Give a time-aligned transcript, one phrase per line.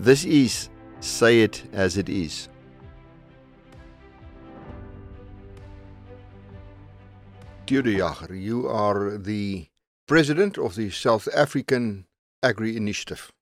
[0.00, 0.68] This is
[1.00, 2.48] Say It As It Is.
[7.66, 9.66] Theo de Jager, you are the
[10.06, 12.06] president of the South African
[12.44, 13.32] Agri Initiative.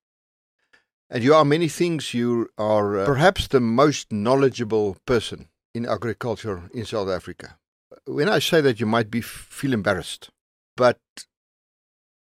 [1.10, 2.14] And you are many things.
[2.14, 7.58] You are uh, perhaps the most knowledgeable person in agriculture in South Africa.
[8.06, 10.30] When I say that, you might be feel embarrassed,
[10.74, 11.00] but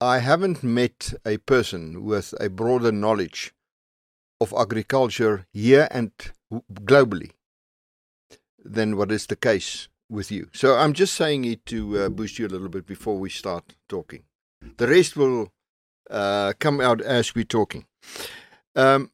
[0.01, 3.53] I haven't met a person with a broader knowledge
[4.41, 6.11] of agriculture here and
[6.73, 7.33] globally
[8.63, 10.49] than what is the case with you.
[10.53, 13.75] So I'm just saying it to uh, boost you a little bit before we start
[13.89, 14.23] talking.
[14.77, 15.53] The rest will
[16.11, 17.87] uh, come out as we're talking.
[18.75, 19.11] Um,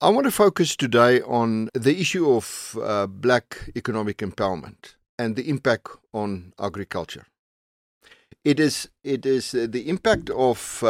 [0.00, 5.48] I want to focus today on the issue of uh, black economic empowerment and the
[5.48, 7.26] impact on agriculture.
[8.42, 10.82] It is it is uh, the impact of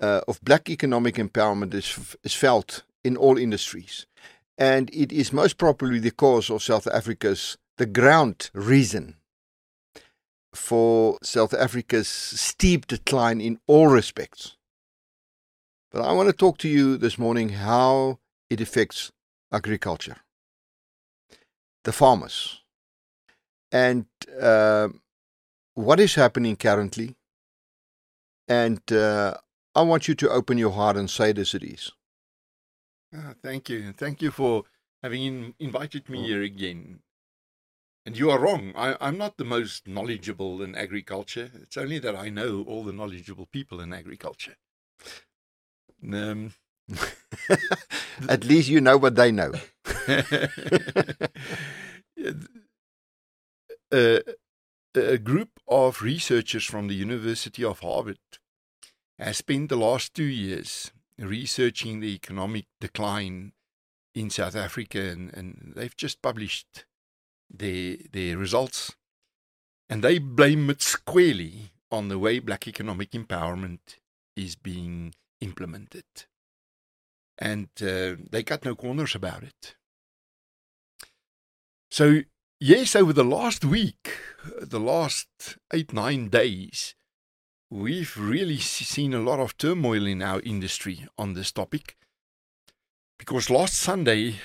[0.00, 4.06] uh, of black economic empowerment is is felt in all industries,
[4.58, 9.16] and it is most probably the cause of South Africa's the ground reason
[10.54, 14.56] for South Africa's steep decline in all respects.
[15.90, 18.18] But I want to talk to you this morning how
[18.50, 19.12] it affects
[19.52, 20.16] agriculture,
[21.84, 22.62] the farmers,
[23.70, 24.06] and
[24.40, 24.88] uh,
[25.74, 27.16] what is happening currently.
[28.46, 29.34] And uh,
[29.74, 31.92] I want you to open your heart and say it as it is.
[33.42, 33.92] Thank you.
[33.92, 34.64] Thank you for
[35.02, 37.00] having in, invited me here again.
[38.06, 38.72] And you are wrong.
[38.76, 41.50] I, I'm not the most knowledgeable in agriculture.
[41.62, 44.56] It's only that I know all the knowledgeable people in agriculture.
[46.12, 46.52] Um,
[48.28, 49.52] At least you know what they know.
[53.90, 54.22] a,
[54.94, 58.18] a group of researchers from the University of Harvard
[59.18, 63.52] has spent the last two years researching the economic decline
[64.14, 66.84] in South Africa, and, and they've just published
[67.50, 68.92] their their results,
[69.88, 73.98] and they blame it squarely on the way black economic empowerment
[74.36, 76.04] is being implemented.
[77.38, 79.76] And uh, they cut no corners about it.
[81.90, 82.20] So,
[82.60, 84.18] yes, over the last week,
[84.60, 85.28] the last
[85.72, 86.94] eight, nine days,
[87.70, 91.96] we've really seen a lot of turmoil in our industry on this topic.
[93.18, 94.36] Because last Sunday,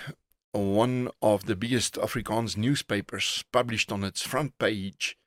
[0.52, 5.18] one of the biggest Afrikaans newspapers published on its front page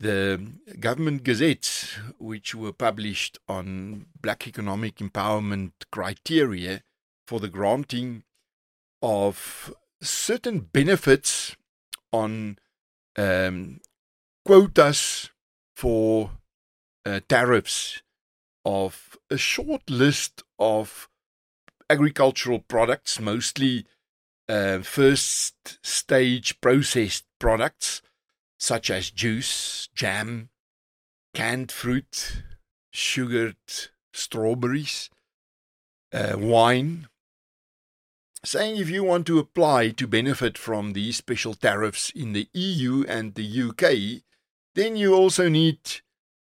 [0.00, 0.40] the
[0.80, 6.82] government gazettes, which were published on black economic empowerment criteria
[7.26, 8.24] for the granting
[9.02, 11.54] of certain benefits
[12.12, 12.58] on
[13.16, 13.80] um,
[14.46, 15.30] quotas
[15.76, 16.30] for
[17.04, 18.02] uh, tariffs
[18.64, 21.08] of a short list of
[21.88, 23.86] agricultural products, mostly
[24.48, 28.02] uh, first stage processed products
[28.58, 30.50] such as juice, jam,
[31.34, 32.42] canned fruit,
[32.90, 33.56] sugared
[34.12, 35.08] strawberries,
[36.12, 37.08] uh, wine,
[38.44, 43.04] saying if you want to apply to benefit from these special tariffs in the EU
[43.08, 44.22] and the UK,
[44.74, 45.78] then you also need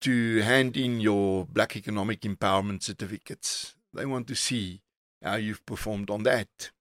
[0.01, 3.75] to hand in your Black Economic Empowerment certificates.
[3.93, 4.81] They want to see
[5.23, 6.71] how you've performed on that.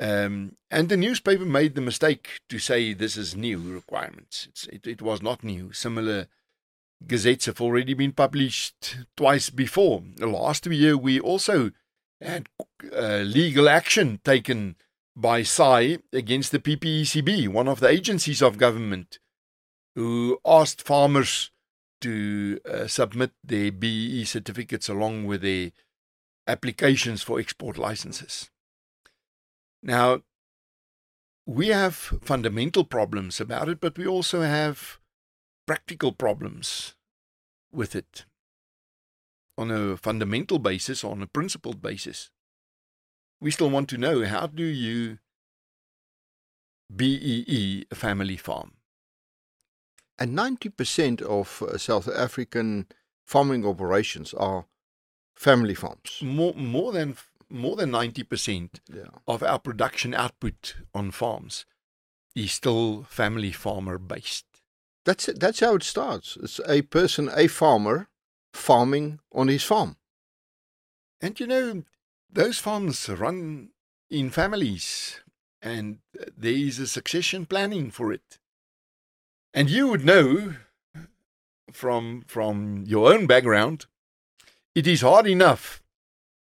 [0.00, 4.48] Um, and the newspaper made the mistake to say this is new requirements.
[4.72, 5.72] It, it, was not new.
[5.72, 6.26] Similar
[7.06, 10.02] gazettes have already been published twice before.
[10.18, 11.70] Last year, we also
[12.20, 12.48] had
[12.92, 14.76] uh, legal action taken
[15.14, 19.18] by SAAI against the PPECB, one of the agencies of government,
[19.94, 21.50] who asked farmers
[22.02, 25.72] to uh, submit their BEE certificates along with their
[26.46, 28.50] applications for export licenses.
[29.82, 30.22] Now,
[31.46, 34.98] we have fundamental problems about it, but we also have
[35.66, 36.94] practical problems
[37.72, 38.24] with it
[39.58, 42.30] on a fundamental basis, on a principled basis.
[43.40, 45.18] We still want to know how do you
[46.94, 48.72] BEE a family farm?
[50.22, 52.86] And 90% of uh, South African
[53.26, 54.66] farming operations are
[55.34, 56.20] family farms.
[56.22, 57.16] More, more than
[57.50, 59.02] more than 90% yeah.
[59.26, 61.66] of our production output on farms
[62.36, 64.46] is still family farmer based.
[65.04, 65.40] That's it.
[65.40, 66.38] That's how it starts.
[66.40, 68.08] It's a person, a farmer,
[68.52, 69.96] farming on his farm.
[71.20, 71.82] And you know,
[72.30, 73.70] those farms run
[74.08, 75.20] in families,
[75.60, 78.38] and there is a succession planning for it.
[79.54, 80.54] And you would know
[81.72, 83.86] from from your own background,
[84.74, 85.82] it is hard enough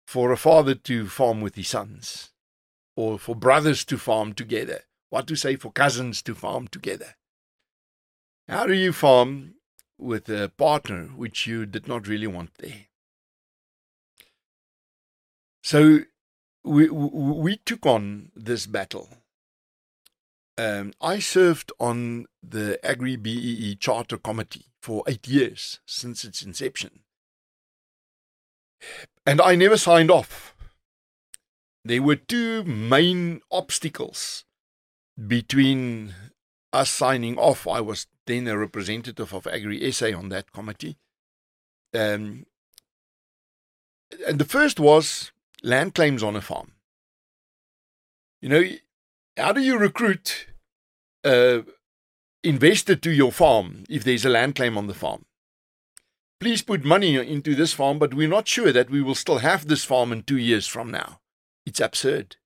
[0.06, 2.32] for a father to farm with his sons,
[2.96, 4.82] or for brothers to farm together.
[5.10, 7.16] What to say for cousins to farm together?
[8.48, 9.56] How do you farm
[9.98, 12.88] with a partner which you did not really want there?
[15.64, 16.00] So
[16.64, 19.10] we we took on this battle.
[20.60, 27.00] Um, I served on the Agri BEE Charter Committee for eight years since its inception.
[29.26, 30.54] And I never signed off.
[31.86, 34.44] There were two main obstacles
[35.28, 36.14] between
[36.74, 37.66] us signing off.
[37.66, 40.98] I was then a representative of Agri SA on that committee.
[41.94, 42.46] Um,
[44.28, 45.32] and the first was
[45.64, 46.74] land claims on a farm.
[48.42, 48.64] You know,
[49.38, 50.48] how do you recruit
[51.24, 51.64] Uh, a
[52.44, 55.26] investor to your farm if there's a land claim on the farm?
[56.40, 59.68] Please put money into this farm, but we're not sure that we will still have
[59.68, 61.20] this farm in two years from now.
[61.66, 62.38] It's absurd.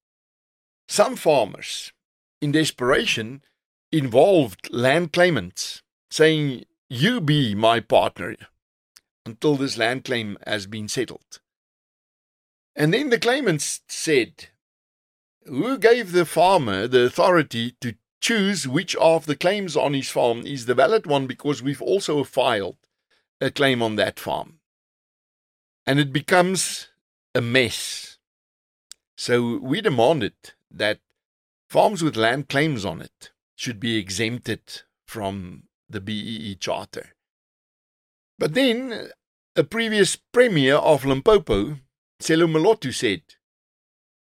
[0.87, 1.93] Some farmers,
[2.41, 3.43] in desperation,
[3.91, 8.35] involved land claimants, saying, You be my partner
[9.25, 11.39] until this land claim has been settled.
[12.75, 14.49] And then the claimants said,
[15.45, 20.47] Who gave the farmer the authority to choose which of the claims on his farm
[20.47, 22.77] is the valid one because we've also filed
[23.41, 24.59] a claim on that farm?
[25.85, 26.87] And it becomes
[27.35, 28.17] a mess.
[29.17, 30.35] So we demanded
[30.71, 30.99] that
[31.69, 37.09] farms with land claims on it should be exempted from the BEE Charter.
[38.39, 39.09] But then
[39.57, 41.77] a previous premier of Limpopo
[42.21, 43.23] Sello Moloto said,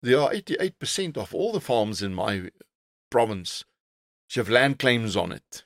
[0.01, 2.49] There are 88% of all the farms in my
[3.09, 3.63] province
[4.27, 5.63] which have land claims on it.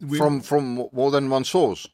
[0.00, 1.88] We, from from more than one source?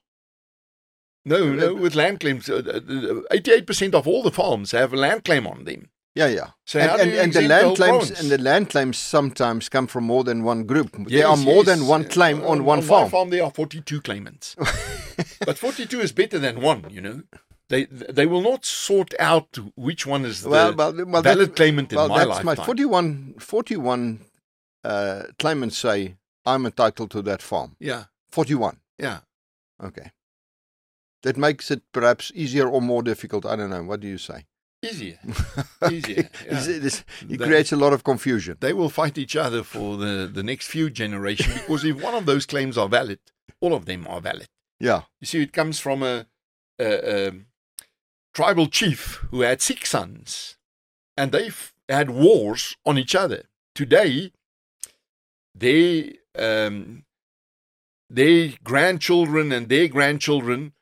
[1.25, 2.49] No, no, with land claims.
[2.49, 5.88] 88% of all the farms have a land claim on them.
[6.14, 6.50] Yeah, yeah.
[6.64, 8.20] So and, and, and the land the claims province?
[8.20, 10.94] and the land claims sometimes come from more than one group.
[10.99, 11.66] Yes, there are more yes.
[11.66, 13.11] than one claim uh, on one on farm.
[13.11, 14.55] farm there are 42 claimants.
[15.46, 17.22] but 42 is better than one, you know.
[17.69, 21.56] They they will not sort out which one is the well, well, well, valid that,
[21.56, 22.46] claimant in well, my that's lifetime.
[22.46, 24.20] My 41, 41
[24.84, 27.76] uh, claimants say I'm entitled to that farm.
[27.78, 28.04] Yeah.
[28.31, 28.78] 41.
[28.98, 29.20] Yeah.
[29.82, 30.10] Okay.
[31.22, 33.46] That makes it perhaps easier or more difficult.
[33.46, 33.82] I don't know.
[33.82, 34.44] What do you say?
[34.82, 35.19] Easier.
[35.90, 36.28] Easier.
[36.44, 36.62] Yeah.
[36.66, 38.58] it, it creates a lot of confusion.
[38.60, 42.26] They will fight each other for the, the next few generations because if one of
[42.26, 43.20] those claims are valid,
[43.60, 44.48] all of them are valid.
[44.78, 45.02] Yeah.
[45.20, 46.26] You see, it comes from a,
[46.78, 47.32] a, a
[48.34, 50.56] tribal chief who had six sons,
[51.16, 51.50] and they
[51.88, 53.44] had wars on each other.
[53.75, 54.32] Today,
[55.54, 57.04] they um,
[58.10, 60.72] their grandchildren and their grandchildren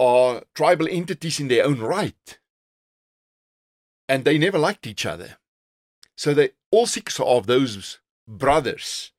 [0.00, 2.38] are tribal entities in their own right,
[4.08, 5.38] and they never liked each other.
[6.16, 9.12] So they all six of those brothers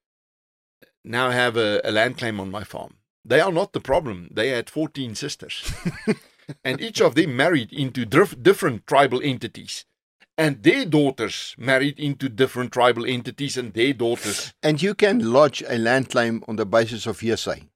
[1.04, 2.98] now have a, a land claim on my farm.
[3.26, 4.30] They are not the problem.
[4.32, 5.72] They had 14 sisters.
[6.64, 9.86] and each of them married into different tribal entities.
[10.40, 14.54] And their daughters married into different tribal entities and their daughters.
[14.64, 17.68] And you can lodge a land claim on the basis of hearsay.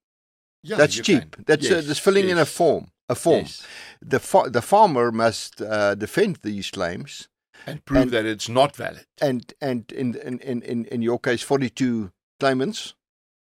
[0.63, 1.35] Yeah, that's cheap.
[1.35, 1.43] Can.
[1.45, 2.31] That's, uh, yes, uh, filling yes.
[2.31, 2.87] in a form.
[3.09, 3.41] A form.
[3.41, 3.67] Yes.
[4.01, 7.27] The fa- the farmer must uh, defend these claims
[7.67, 9.05] and prove and, that it's not valid.
[9.21, 12.95] And and in in in in your case, forty two claimants,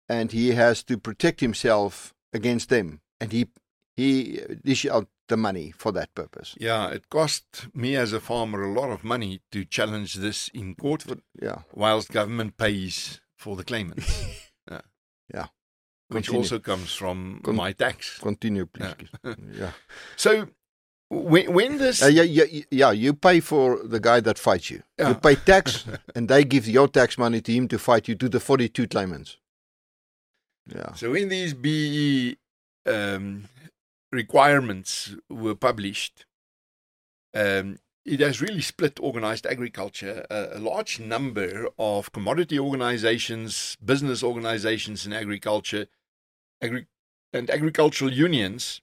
[0.08, 3.46] and he has to protect himself against them, and he
[3.96, 4.40] he
[4.90, 6.54] out the money for that purpose.
[6.58, 10.74] Yeah, it cost me as a farmer a lot of money to challenge this in
[10.74, 11.04] court.
[11.40, 14.24] Yeah, whilst government pays for the claimants.
[14.70, 14.80] yeah.
[15.32, 15.46] yeah.
[16.08, 16.40] Which Continue.
[16.40, 18.18] also comes from Con- my tax.
[18.18, 18.94] Continue, please.
[19.24, 19.34] Yeah.
[19.52, 19.70] yeah.
[20.16, 20.48] So
[21.08, 24.82] when, when this uh, yeah, yeah yeah you pay for the guy that fights you
[24.98, 25.10] yeah.
[25.10, 28.28] you pay tax and they give your tax money to him to fight you to
[28.28, 29.36] the 42 claimants
[30.66, 32.36] yeah so in these BEE
[32.86, 33.44] um,
[34.12, 36.26] requirements were published,
[37.34, 40.24] um, it has really split organized agriculture.
[40.30, 45.86] a large number of commodity organizations, business organizations in agriculture,
[46.62, 46.86] agri-
[47.32, 48.80] and agricultural unions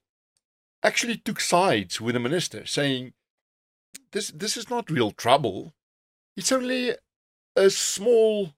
[0.84, 3.14] actually took sides with the minister, saying,
[4.12, 5.74] this, this is not real trouble.
[6.36, 6.96] It's only
[7.56, 8.54] a small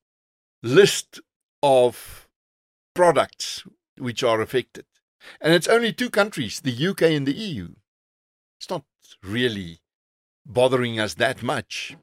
[0.64, 1.22] list
[1.62, 2.28] of
[2.96, 3.64] products
[3.98, 4.86] which are affected.
[5.42, 7.70] And it's only two countries, the UK and the EU.
[8.60, 8.84] It's not
[9.24, 9.80] really
[10.46, 11.96] bothering us that much.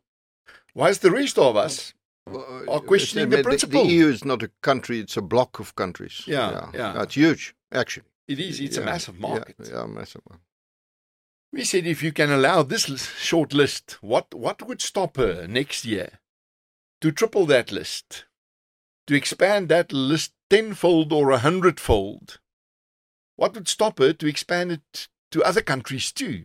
[0.74, 1.94] Whilst the rest of us
[2.26, 3.84] are uh, questioning the, the principle.
[3.84, 6.22] The EU is not a country, it's a block of countries.
[6.26, 6.94] Yeah, yeah.
[6.94, 7.02] yeah.
[7.02, 8.06] It's huge, actually.
[8.28, 9.56] It is, it's yeah, a massive market.
[9.58, 10.22] Yeah, yeah massive
[11.52, 15.84] We said if you can allow this short list, what, what would stop her next
[15.84, 16.20] year
[17.00, 18.24] to triple that list,
[19.06, 22.38] to expand that list tenfold or a hundredfold?
[23.42, 26.44] What would stop her to expand it to other countries too?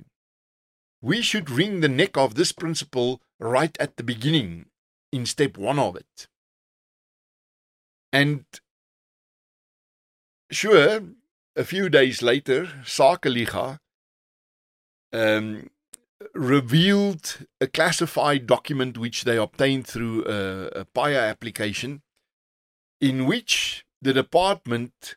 [0.99, 4.65] We should wring the neck of this principle right at the beginning,
[5.11, 6.27] in step one of it.
[8.11, 8.45] And
[10.49, 11.01] sure,
[11.55, 13.77] a few days later, Sakeliga
[15.13, 15.69] um,
[16.33, 22.01] revealed a classified document which they obtained through a, a PAIA application,
[22.99, 25.15] in which the department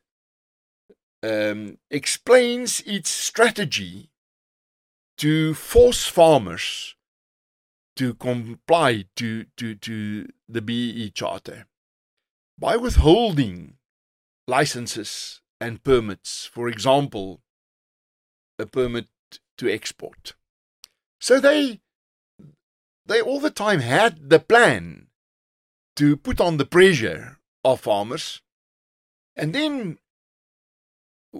[1.22, 4.10] um, explains its strategy
[5.18, 6.94] to force farmers
[7.96, 11.66] to comply to, to, to the BEE Charter
[12.58, 13.74] by withholding
[14.46, 17.40] licenses and permits, for example,
[18.58, 19.08] a permit
[19.58, 20.34] to export.
[21.20, 21.80] So they
[23.06, 25.08] they all the time had the plan
[25.96, 28.40] to put on the pressure of farmers.
[29.34, 29.98] And then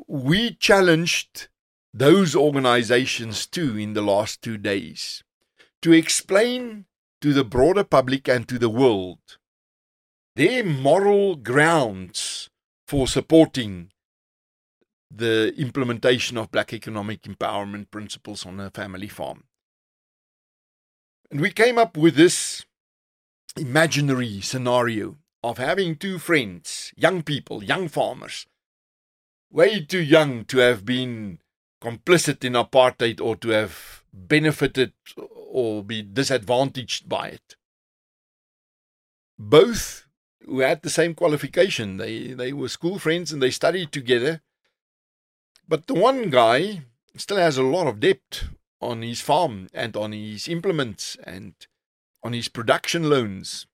[0.07, 1.49] we challenged
[1.93, 5.25] those organizations too in the last two days
[5.83, 6.85] to explain
[7.21, 9.39] to the broader public and to the world
[10.37, 12.51] their moral grounds
[12.87, 13.91] for supporting
[15.11, 19.45] the implementation of black economic empowerment principles on a family farm.
[21.31, 22.65] And we came up with this
[23.57, 28.47] imaginary scenario of having two friends, young people, young farmers,
[29.51, 31.41] way too young to have been
[31.83, 37.57] complicit in apartheid or to have benefited or be disadvantaged by it.
[39.39, 40.07] Both
[40.45, 41.97] who had the same qualification.
[41.97, 44.43] They they were school friends and they studied together
[45.71, 46.83] but the one guy
[47.17, 48.43] still has a lot of debt
[48.81, 51.55] on his farm and on his implements and
[52.25, 53.67] on his production loans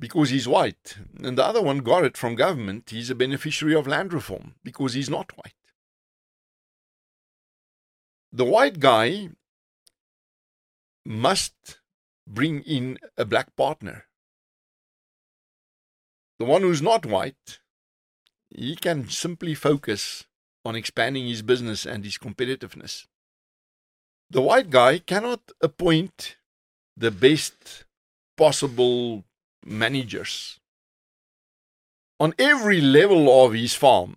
[0.00, 0.96] because he's white.
[1.22, 2.90] And the other one got it from government.
[2.90, 5.54] He's a beneficiary of land reform because he's not white.
[8.32, 9.28] The white guy
[11.04, 11.80] must
[12.26, 14.06] bring in a black partner.
[16.38, 17.60] The one who's not white,
[18.48, 20.24] he can simply focus
[20.64, 23.06] on expanding his business and his competitiveness.
[24.30, 26.36] The white guy cannot appoint
[26.96, 27.84] the best
[28.36, 29.24] possible
[29.64, 30.60] managers
[32.18, 34.16] on every level of his farm.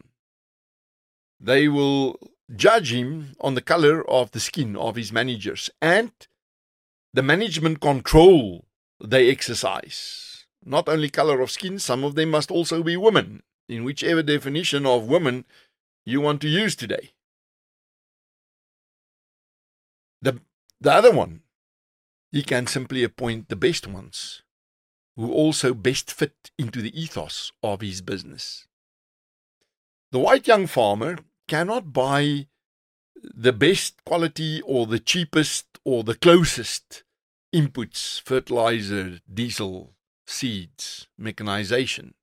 [1.40, 2.20] They will
[2.54, 6.12] judge him on the color of the skin of his managers and
[7.14, 8.66] the management control
[9.04, 10.46] they exercise.
[10.66, 14.86] Not only color of skin, some of them must also be women, in whichever definition
[14.86, 15.46] of women
[16.06, 17.12] you want to use today.
[20.22, 20.40] The,
[20.80, 21.42] the other one,
[22.32, 24.42] he can simply appoint the best ones
[25.16, 28.68] who also best fit into the ethos of his business.
[30.12, 31.18] The white young farmer
[31.48, 32.48] cannot buy
[33.16, 37.04] the best quality or the cheapest or the closest
[37.54, 39.94] inputs, fertilizer, diesel,
[40.26, 42.14] seeds, mechanization.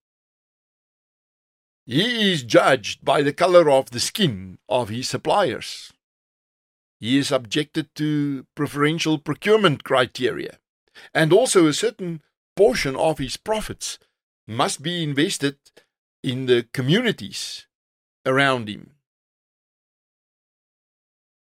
[1.86, 5.92] He is judged by the color of the skin of his suppliers.
[6.98, 10.58] He is subjected to preferential procurement criteria,
[11.14, 12.22] and also a certain
[12.60, 13.98] portion of his profits
[14.46, 15.56] must be invested
[16.22, 17.66] in the communities
[18.26, 18.90] around him.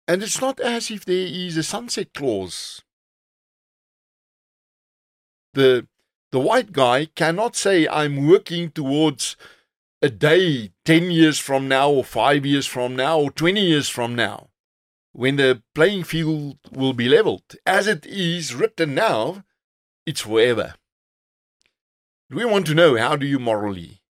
[0.09, 2.83] And it's not as if there is a sunset clause.
[5.52, 5.87] The,
[6.33, 9.37] the white guy cannot say, I'm working towards
[10.02, 14.16] a day 10 years from now, or 5 years from now, or 20 years from
[14.16, 14.49] now,
[15.12, 17.54] when the playing field will be leveled.
[17.64, 19.44] As it is written now,
[20.06, 20.75] it's forever.
[22.34, 24.02] We want to know how do you morally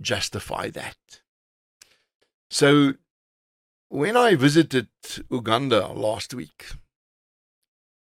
[0.00, 0.96] justify that?
[2.48, 2.94] So,
[3.88, 4.88] when I visited
[5.30, 6.66] Uganda last week,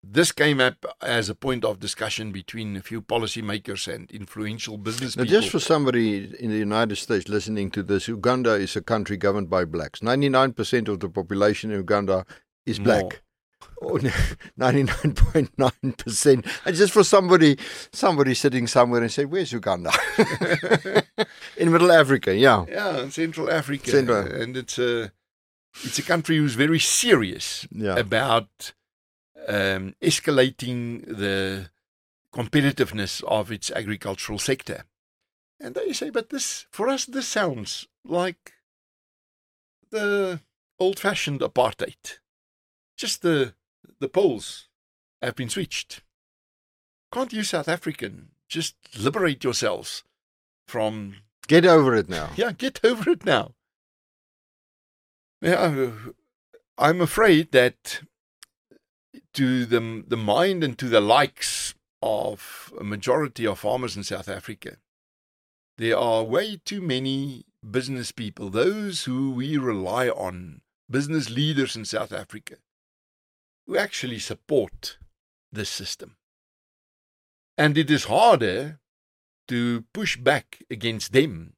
[0.03, 5.15] this came up as a point of discussion between a few policymakers and influential business
[5.15, 5.39] now, people.
[5.39, 9.49] Just for somebody in the United States listening to this, Uganda is a country governed
[9.49, 10.01] by blacks.
[10.01, 12.25] 99% of the population in Uganda
[12.65, 13.21] is black.
[13.81, 13.97] Oh,
[14.59, 16.45] 99.9%.
[16.65, 17.57] And just for somebody
[17.91, 19.91] somebody sitting somewhere and say, Where's Uganda?
[21.57, 22.65] in Middle Africa, yeah.
[22.69, 23.89] Yeah, Central Africa.
[23.89, 24.19] Central.
[24.25, 25.11] And it's a,
[25.83, 27.95] it's a country who's very serious Yeah.
[27.97, 28.73] about
[29.47, 31.69] um, escalating the
[32.33, 34.85] competitiveness of its agricultural sector.
[35.59, 38.53] And they say, but this, for us, this sounds like
[39.91, 40.39] the
[40.79, 42.19] old fashioned apartheid
[43.01, 43.55] just the
[43.99, 44.69] the poles
[45.21, 46.01] have been switched.
[47.11, 50.03] Can't you, South African, just liberate yourselves
[50.67, 51.15] from.
[51.47, 52.29] Get over it now.
[52.35, 53.55] Yeah, get over it now.
[55.41, 55.91] Yeah,
[56.77, 58.01] I'm afraid that
[59.33, 64.29] to the, the mind and to the likes of a majority of farmers in South
[64.29, 64.77] Africa,
[65.77, 71.85] there are way too many business people, those who we rely on, business leaders in
[71.85, 72.55] South Africa,
[73.71, 74.97] who actually support
[75.49, 76.17] this system.
[77.57, 78.81] And it is harder
[79.47, 81.53] to push back against them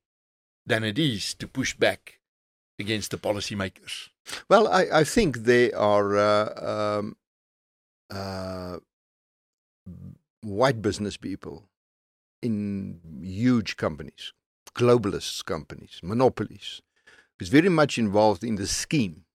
[0.63, 2.19] than it is to push back
[2.77, 4.09] against the policymakers.
[4.47, 7.17] Well, I, I think they are uh, um,
[8.11, 8.77] uh,
[10.41, 11.67] white business people
[12.43, 14.33] in huge companies,
[14.75, 16.79] globalist companies, monopolies,
[17.39, 19.25] who's very much involved in the scheme.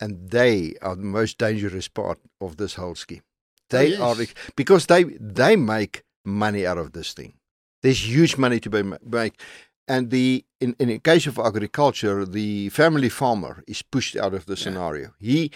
[0.00, 3.22] And they are the most dangerous part of this whole scheme.
[3.24, 4.30] Oh, they oh, yes.
[4.30, 7.34] are because they they make money out of this thing.
[7.82, 9.40] There's huge money to be make,
[9.88, 14.46] and the in in the case of agriculture, the family farmer is pushed out of
[14.46, 14.64] the yeah.
[14.64, 15.14] scenario.
[15.18, 15.50] He,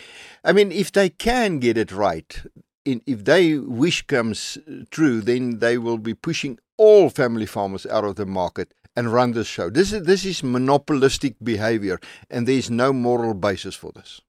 [0.45, 2.43] I mean, if they can get it right,
[2.85, 4.59] in, if their wish comes
[4.91, 9.33] true, then they will be pushing all family farmers out of the market and run
[9.33, 9.71] the show.
[9.71, 14.21] This is this is monopolistic behavior, and there is no moral basis for this.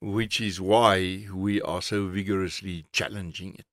[0.00, 3.66] Which is why we are so vigorously challenging it,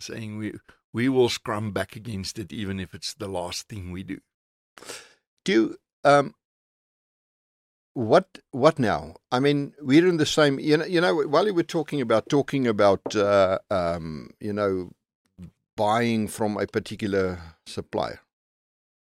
[0.00, 0.54] saying we
[0.92, 4.20] we will scrum back against it, even if it's the last thing we do.
[5.44, 6.34] Do um,
[7.92, 9.16] what what now?
[9.30, 10.58] I mean, we're in the same.
[10.58, 11.14] You know, you know.
[11.14, 14.92] While you were talking about talking about, uh, um, you know,
[15.76, 18.20] buying from a particular supplier.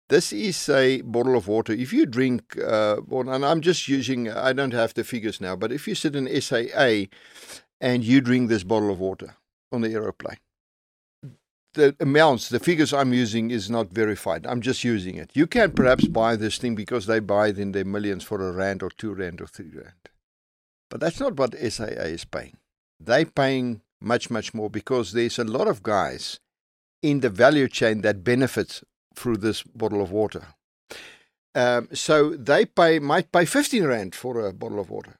[0.07, 1.73] This is a bottle of water.
[1.73, 5.71] If you drink, uh, and I'm just using, I don't have the figures now, but
[5.71, 7.05] if you sit in SAA
[7.81, 9.35] and you drink this bottle of water
[9.71, 10.37] on the aeroplane,
[11.73, 14.45] the amounts, the figures I'm using is not verified.
[14.45, 15.31] I'm just using it.
[15.33, 18.51] You can perhaps buy this thing because they buy it in their millions for a
[18.51, 20.09] rand or two rand or three rand.
[20.89, 22.57] But that's not what SAA is paying.
[22.99, 26.39] They're paying much, much more because there's a lot of guys
[27.01, 28.83] in the value chain that benefits
[29.15, 30.47] through this bottle of water.
[31.55, 35.15] Um, so they pay might pay 15 rand for a bottle of water.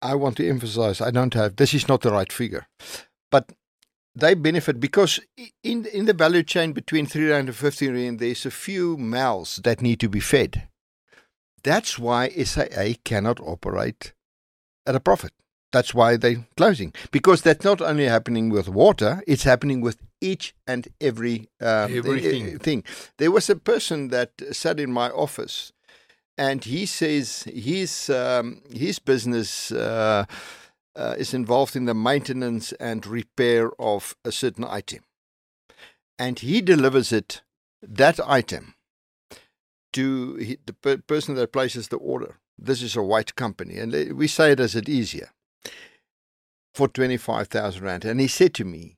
[0.00, 2.66] I want to emphasize I don't have this is not the right figure.
[3.30, 3.52] But
[4.14, 5.20] they benefit because
[5.62, 9.56] in in the value chain between three rand and fifteen rand, there's a few mouths
[9.64, 10.68] that need to be fed.
[11.62, 14.12] That's why SAA cannot operate
[14.86, 15.32] at a profit.
[15.72, 20.54] That's why they're closing because that's not only happening with water; it's happening with each
[20.66, 22.58] and every um, Everything.
[22.58, 22.84] thing.
[23.18, 25.72] There was a person that sat in my office,
[26.38, 29.70] and he says his um, his business.
[29.72, 30.24] Uh,
[30.96, 35.00] uh, is involved in the maintenance and repair of a certain item.
[36.20, 37.42] And he delivers it,
[37.82, 38.74] that item,
[39.92, 42.38] to the per- person that places the order.
[42.56, 45.30] This is a white company, and we say it as it is here,
[46.72, 48.04] for 25,000 Rand.
[48.04, 48.96] And he said to me,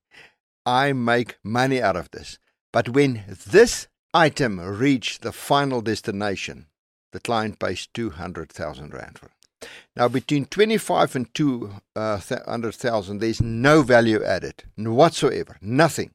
[0.66, 2.38] I make money out of this.
[2.72, 6.66] But when this item reach the final destination,
[7.12, 9.68] the client pays 200,000 Rand for it.
[9.94, 15.56] Now, between 25 and 200,000, uh, there's no value added whatsoever.
[15.62, 16.10] Nothing.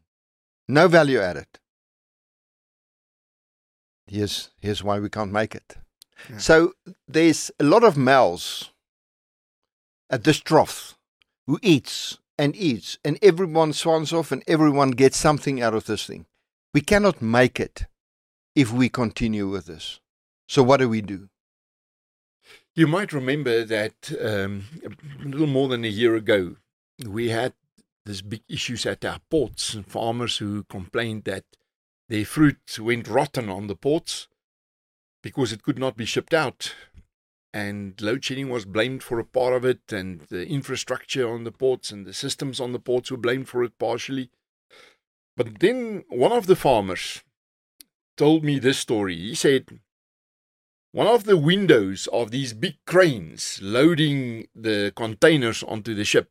[0.68, 1.48] No value added.
[4.06, 5.78] Here's, here's why we can't make it.
[6.30, 6.38] Yeah.
[6.38, 6.74] So
[7.08, 8.70] there's a lot of mouths
[10.10, 10.98] at this trough
[11.48, 16.08] who eats and eats, and everyone swans off and everyone gets something out of this
[16.08, 16.26] thing.
[16.74, 17.86] We cannot make it
[18.56, 20.00] if we continue with this.
[20.50, 21.30] So what do we do?
[22.74, 24.64] You might remember that um,
[25.24, 26.56] a little more than a year ago,
[27.06, 27.54] we had
[28.08, 31.44] this big issues at our ports and farmers who complained that
[32.10, 34.28] their fruit went rotten on the ports
[35.22, 36.74] because it could not be shipped out.
[37.54, 41.52] And load shedding was blamed for a part of it, and the infrastructure on the
[41.52, 44.30] ports and the systems on the ports were blamed for it partially.
[45.36, 47.24] But then one of the farmers
[48.16, 49.16] told me this story.
[49.16, 49.80] He said,
[50.94, 56.30] one of the windows of these big cranes loading the containers onto the ship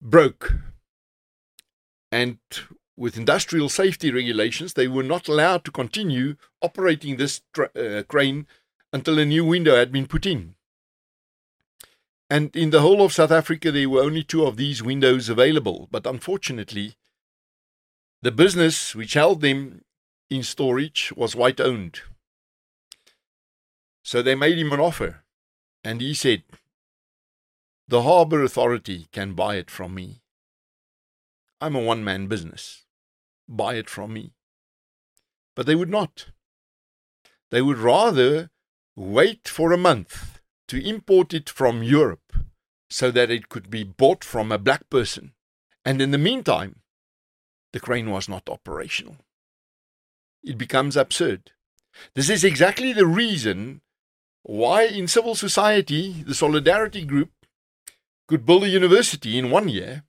[0.00, 0.54] broke.
[2.10, 2.38] And
[2.96, 8.46] with industrial safety regulations, they were not allowed to continue operating this tra- uh, crane
[8.92, 10.54] until a new window had been put in.
[12.28, 15.88] And in the whole of South Africa, there were only two of these windows available.
[15.90, 16.96] But unfortunately,
[18.22, 19.82] the business which held them
[20.30, 22.00] in storage was white owned.
[24.02, 25.24] So they made him an offer.
[25.84, 26.42] And he said,
[27.88, 30.22] the Harbour Authority can buy it from me.
[31.60, 32.86] I'm a one man business.
[33.48, 34.32] Buy it from me.
[35.54, 36.28] But they would not.
[37.50, 38.51] They would rather
[38.96, 42.32] wait for a month to import it from Europe
[42.90, 45.32] so that it could be bought from a black person.
[45.84, 46.80] And in the meantime,
[47.72, 49.16] the crane was not operational.
[50.42, 51.52] It becomes absurd.
[52.14, 53.80] This is exactly the reason
[54.42, 57.30] why, in civil society, the Solidarity Group
[58.28, 60.04] could build a university in one year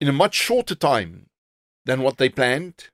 [0.00, 1.28] in a much shorter time
[1.84, 2.90] than what they planned,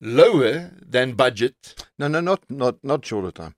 [0.00, 1.86] lower than budget.
[1.98, 3.54] No, no, not not not shorter time.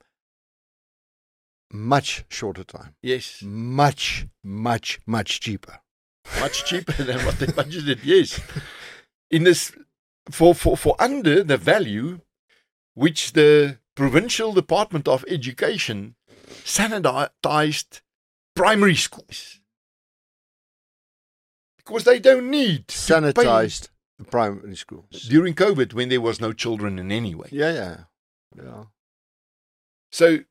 [1.74, 2.94] Much shorter time.
[3.02, 3.42] Yes.
[3.42, 5.80] Much, much, much cheaper.
[6.38, 8.40] Much cheaper than what they budgeted, yes.
[9.28, 9.72] In this
[10.30, 12.20] for, for, for under the value
[12.94, 16.14] which the provincial department of education
[16.64, 18.02] sanitized
[18.54, 19.60] primary schools
[21.76, 23.88] because they don't need sanitized
[24.30, 27.48] primary schools during COVID when there was no children in any way.
[27.50, 27.96] Yeah, yeah,
[28.56, 28.84] yeah.
[30.12, 30.44] So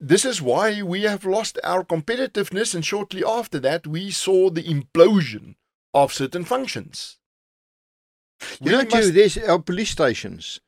[0.00, 4.62] this is why we have lost our competitiveness, and shortly after that, we saw the
[4.62, 5.56] implosion
[5.92, 7.18] of certain functions.
[8.60, 9.12] You know, must...
[9.12, 10.60] there's our police stations,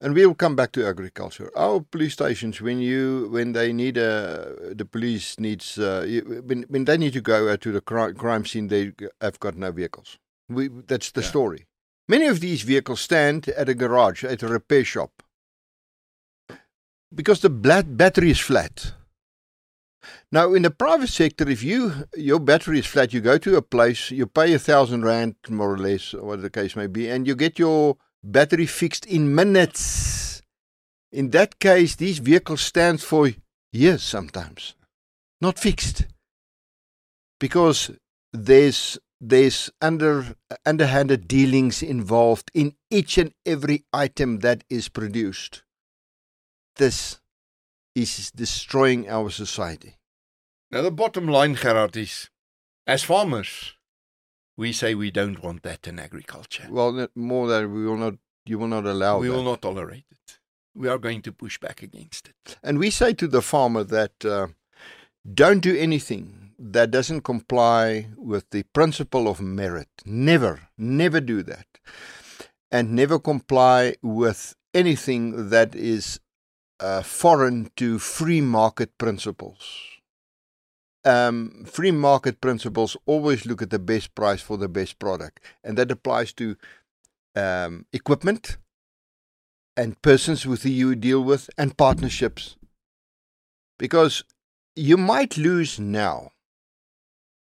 [0.00, 1.50] and we'll come back to agriculture.
[1.54, 6.06] Our police stations, when you when they need a the police needs uh,
[6.44, 9.70] when when they need to go to the crime, crime scene, they have got no
[9.70, 10.18] vehicles.
[10.48, 11.28] We that's the yeah.
[11.28, 11.66] story.
[12.08, 15.22] Many of these vehicles stand at a garage at a repair shop
[17.16, 18.92] because the battery is flat.
[20.30, 23.62] Now, in the private sector, if you your battery is flat, you go to a
[23.62, 27.08] place, you pay a thousand rand more or less, or whatever the case may be,
[27.08, 30.42] and you get your battery fixed in minutes.
[31.10, 33.30] In that case, these vehicles stand for
[33.72, 34.74] years sometimes,
[35.40, 36.06] not fixed,
[37.40, 37.90] because
[38.32, 45.62] there's there's under underhanded dealings involved in each and every item that is produced.
[46.76, 47.20] This
[47.94, 49.96] is destroying our society.
[50.70, 52.28] Now, the bottom line, Gerhard, is
[52.86, 53.74] as farmers,
[54.56, 56.66] we say we don't want that in agriculture.
[56.70, 59.34] Well, more that we will not, you will not allow We that.
[59.34, 60.38] will not tolerate it.
[60.74, 62.58] We are going to push back against it.
[62.62, 64.48] And we say to the farmer that uh,
[65.32, 69.88] don't do anything that doesn't comply with the principle of merit.
[70.04, 71.66] Never, never do that.
[72.70, 76.20] And never comply with anything that is
[76.80, 79.60] uh, foreign to free market principles.
[81.04, 85.78] Um, free market principles always look at the best price for the best product, and
[85.78, 86.56] that applies to
[87.36, 88.58] um, equipment
[89.76, 92.56] and persons with who you deal with and partnerships.
[93.78, 94.24] Because
[94.74, 96.32] you might lose now,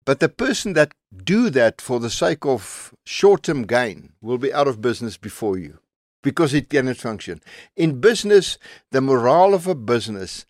[0.04, 4.68] but the person that do that for the sake of short-term gain will be out
[4.68, 5.78] of business before you
[6.22, 7.40] because it cannot function.
[7.76, 8.58] In business,
[8.90, 10.46] the morale of a business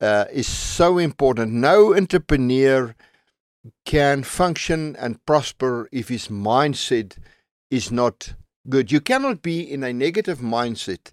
[0.00, 1.52] uh, is so important.
[1.52, 2.94] No entrepreneur
[3.84, 7.16] can function and prosper if his mindset
[7.70, 8.34] is not
[8.68, 8.92] good.
[8.92, 11.12] You cannot be in a negative mindset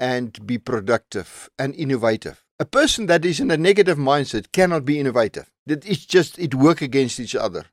[0.00, 2.44] and be productive and innovative.
[2.58, 5.50] A person that is in a negative mindset cannot be innovative.
[5.66, 7.66] It's just it work against each other.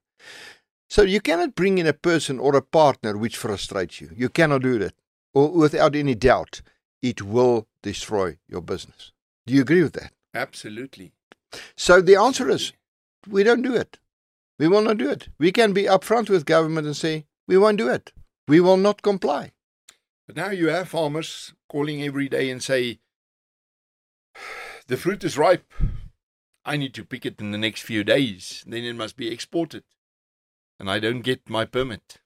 [0.89, 4.12] So you cannot bring in a person or a partner which frustrates you.
[4.15, 4.93] You cannot do that
[5.34, 6.62] without any doubt,
[7.02, 9.12] it will destroy your business.
[9.46, 10.13] Do you agree with that?
[10.34, 11.13] Absolutely.
[11.76, 12.74] So the answer is
[13.28, 13.98] we don't do it.
[14.60, 15.30] We will not do it.
[15.39, 18.13] We can be upfront with government and say we won't do it.
[18.48, 19.54] We will not comply.
[20.28, 23.00] But now you have farmers calling every day and say
[24.88, 25.74] the fruit is ripe.
[26.63, 28.63] I need to pick it in the next few days.
[28.67, 29.84] Then it must be exported.
[30.80, 32.20] And I don't get my permit.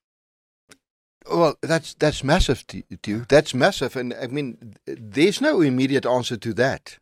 [1.29, 3.25] Well, that's that's massive to, you.
[3.27, 6.99] That's massive, and I mean, there's no immediate answer to that.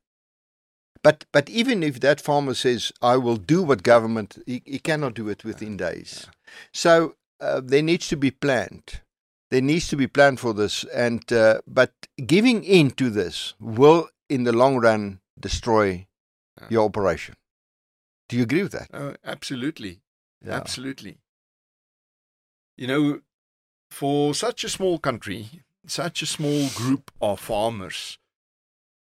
[1.04, 5.14] But but even if that farmer says, "I will do what government," he, he cannot
[5.14, 6.28] do it within days.
[6.72, 9.02] So uh, there needs to be planned.
[9.52, 11.92] There needs to be planned for this, and uh, but
[12.26, 16.08] giving in to this will, in the long run, destroy
[16.62, 16.68] yeah.
[16.70, 17.36] your operation.
[18.30, 18.90] Do you agree with that?
[18.94, 20.02] Oh, absolutely,
[20.44, 20.54] yeah.
[20.54, 21.18] absolutely.
[22.78, 23.22] You know,
[23.93, 28.17] for such a small country, such a small group of farmers,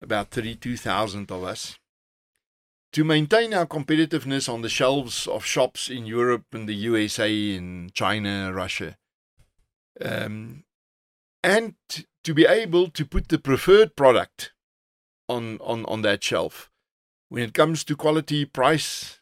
[0.01, 1.77] about 32,000 of us,
[2.93, 7.93] to maintain our competitiveness on the shelves of shops in Europe and the USA and
[7.93, 8.95] China, Russia,
[9.99, 10.63] um,
[11.43, 11.75] and
[12.23, 14.53] to be able to put the preferred product
[15.27, 16.71] on, on, on that shelf.
[17.27, 19.19] When it comes to quality, price,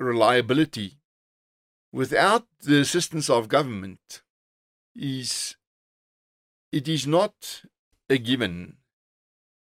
[0.00, 0.96] reliability
[1.92, 4.22] without the assistance of government
[4.94, 5.56] is
[6.70, 7.62] it is not
[8.08, 8.78] a given.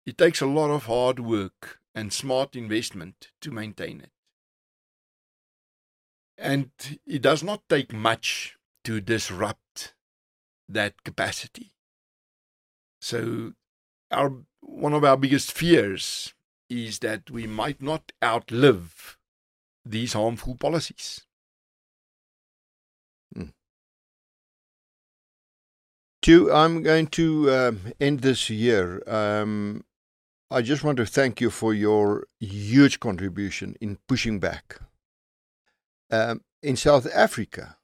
[0.04, 4.10] It takes a lot of hard work and smart investment to maintain it.
[6.38, 6.70] And
[7.06, 9.94] it does not take much to disrupt
[10.68, 11.72] that capacity.
[13.00, 13.52] So
[14.10, 16.34] our one of our biggest fears
[16.68, 19.16] is that we might not outlive
[19.84, 21.24] these harmful policies.
[26.26, 29.00] Stu, I'm going to um, end this year.
[29.06, 29.84] Um,
[30.50, 34.80] I just want to thank you for your huge contribution in pushing back.
[36.10, 37.76] Um, in South Africa,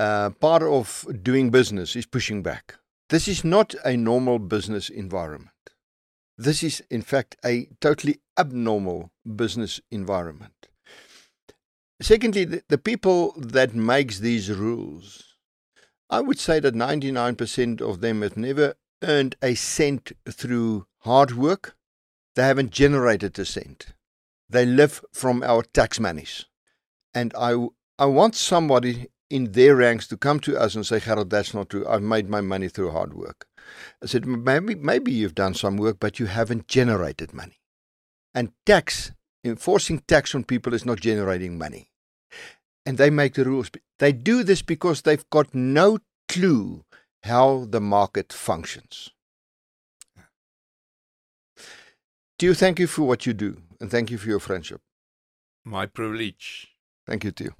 [0.00, 2.78] uh, part of doing business is pushing back.
[3.10, 5.70] This is not a normal business environment.
[6.36, 10.66] This is, in fact, a totally abnormal business environment.
[12.00, 15.31] Secondly, the, the people that makes these rules
[16.12, 21.74] I would say that 99% of them have never earned a cent through hard work.
[22.36, 23.86] They haven't generated a cent.
[24.46, 26.44] They live from our tax monies.
[27.14, 31.30] And I, I want somebody in their ranks to come to us and say, Gerhard,
[31.30, 31.86] that's not true.
[31.88, 33.46] I've made my money through hard work.
[34.02, 37.62] I said, maybe, maybe you've done some work, but you haven't generated money.
[38.34, 41.88] And tax, enforcing tax on people is not generating money
[42.84, 43.70] and they make the rules.
[43.98, 46.84] They do this because they've got no clue
[47.22, 49.10] how the market functions.
[52.38, 54.80] Do you thank you for what you do and thank you for your friendship?
[55.64, 56.68] My privilege.
[57.06, 57.52] Thank you, Theo.